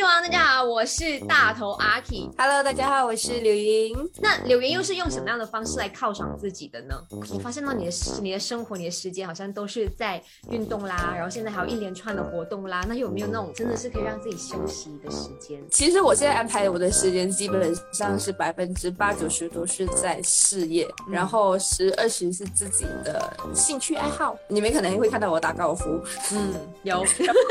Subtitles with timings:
[0.00, 2.28] 气王，大家好，我是大头阿 K。
[2.36, 3.96] Hello，大家好，我是柳莹。
[4.20, 6.94] 那柳莹又是用什么样的方式来犒赏自己的呢？
[7.32, 12.84] 我发现到你的你的生活、你的时间好像都是在运动啦，然后现在还有一连串的活动啦。
[12.86, 15.58] 那有没有那种真的是可以让自己休息的时间？
[15.70, 24.36] 其实我现在安排我的时间基本上是百分之八九十都是在事业，然后十二十是自己的兴趣爱好。
[24.46, 25.98] 你们可能会看到我打高尔夫，
[26.34, 26.52] 嗯，
[26.82, 27.02] 有，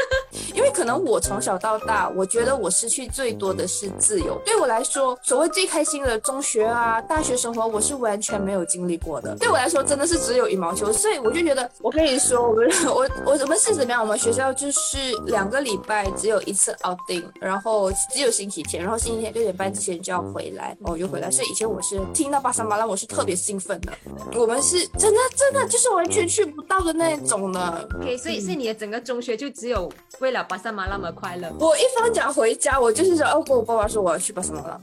[0.54, 4.40] 因为可能我从小到大，我觉得我失去最多的是自由。
[4.44, 9.36] 对我来说，所谓最开心的中学啊、大学生活，我是完全没有经历过的。
[9.36, 14.02] 对我来说，真的是只有羽毛球，所以我就觉得，我跟你说，我们我我我们是怎么样？
[14.02, 21.30] 我们学校就是两个礼拜只有一次 outing，然后只有星期天，然后星期天六点半之前就要回来，然后我就回来。
[21.30, 23.92] 所以以前我是听到巴沙马拉，我是特别兴奋的。
[24.34, 27.88] 我们是真的真的就是完全去不到的那种的。
[27.98, 31.52] OK，所以所以你的整个中学就只有为了巴萨马那么快乐。
[31.60, 34.80] 我一放假回家，我就是说，哦，跟我爸爸说我要去巴沙马拉。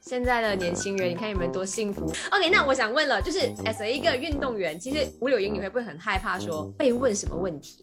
[0.00, 2.04] 现在的年轻人，你看你们多幸福。
[2.30, 7.82] OK，那我想问了，就是 as 一个运动员，其实吴柳莹，你会不会很害怕说被问什么问题？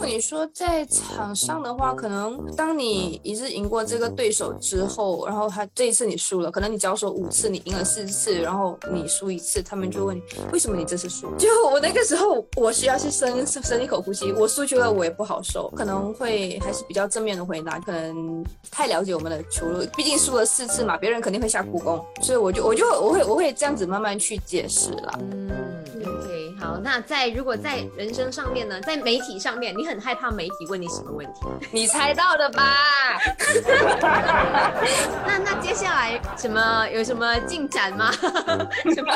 [0.00, 11.30] 果你说在场上的话，可能当你一次赢过这个对手之后，然后他这一次你输了，可能你只要说五次，你赢了四次，然后你输一次，他们就问你为什么你这次输？
[11.36, 25.18] 就我那个时候，我需要去深深一口呼吸，我输球了我也不好受，可能会还是比较正面的回答，可能太了解我们的球路，毕竟输了四次嘛，别人肯定会下苦功，所以我就我就我会我会这样子慢慢去解释了。
[25.32, 25.50] 嗯
[25.96, 31.40] ，OK，好，那在如果在人生上面呢，在媒体上面，你很害怕媒体问你什么问题？
[31.72, 32.76] 你猜到的吧？
[35.26, 38.12] 那那接下来什么有什么进展吗？
[38.94, 39.12] 什么？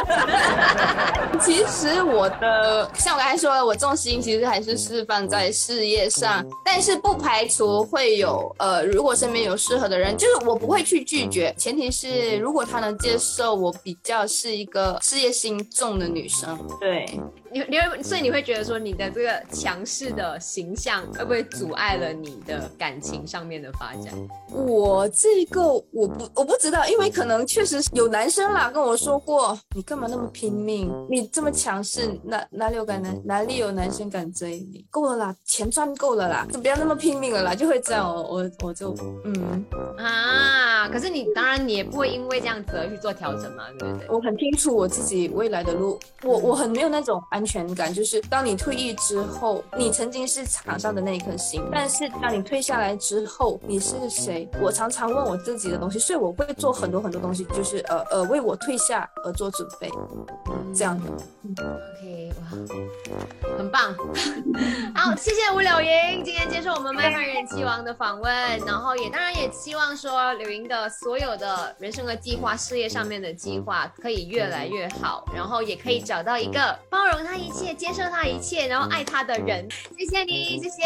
[1.41, 16.59] 其实我的像我刚才说的，我重心其实还是释放在事业上，但是不排除会有呃，如果身边有适合的人，就是我不会去拒绝，前提是如果他能接受我比较是一个事业心重的女生。
[16.81, 17.05] 对，
[17.53, 24.13] 你你会，所以你会觉得说你的这个强势的形象会不会阻碍了你的感情上面的发展？
[24.51, 25.63] 我这个
[25.93, 30.91] 我不我不知道，因为可能确实有男生啦跟我说过，你干嘛那么拼命？
[31.09, 34.85] 你这么强势，哪哪里有敢男哪里有男生敢追你？
[34.91, 38.05] 够了啦，钱赚够了啦，就不要那么拼命了啦，就会这样。
[38.13, 39.65] 我我我就嗯，
[39.99, 44.09] 啊，可是你当然你也不会因为这样子而去做调整嘛，对不对？
[44.09, 54.49] 我很清楚我自己未来的路，我我很没有那种安全感，就是当你退役之后，你曾经是场上的那一颗星，但是当你退下来之后，你是谁？
[54.61, 59.91] 我常常问我自己的东西，所以我会做很多很多东西，就是呃呃为我退下而做准备，
[60.75, 61.11] 这样的。
[61.61, 62.67] OK，哇，很
[63.75, 63.93] 棒！
[64.95, 68.33] 好，谢谢吴柳莹今天接受我们麦饭人气王的访问，
[68.65, 79.69] 然后也当然也希望说柳莹的所有的人生的计划、事业上面的计划可以越来越好，然后也可以找到一个包容她一切、接受她一切，然后爱她的人。
[79.99, 80.85] 谢谢你，谢谢。